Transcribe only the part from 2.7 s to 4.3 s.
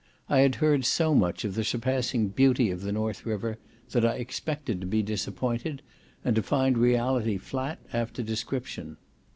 of the North River, that I